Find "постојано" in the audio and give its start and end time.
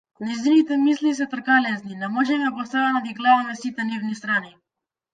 2.57-2.99